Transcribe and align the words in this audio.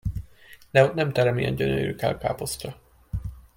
De 0.71 0.83
ott 0.83 0.93
nem 0.93 1.11
terem 1.13 1.37
ilyen 1.37 1.55
gyönyörű 1.55 1.95
kelkáposzta! 1.95 2.77